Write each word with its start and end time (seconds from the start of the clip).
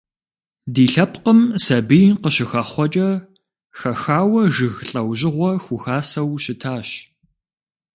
Ди 0.73 0.85
лъэпкъым 0.93 1.39
сабий 1.63 2.07
къыщыхэхъуэкӀэ 2.21 3.09
хэхауэ 3.79 4.41
жыг 4.53 4.75
лӀэужьыгъуэ 4.89 5.51
хухасэу 5.63 6.31
щытащ. 6.43 6.89